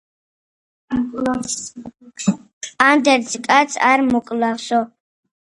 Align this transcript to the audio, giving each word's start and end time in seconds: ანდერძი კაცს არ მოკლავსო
ანდერძი 2.85 3.43
კაცს 3.45 3.79
არ 3.93 4.05
მოკლავსო 4.09 4.83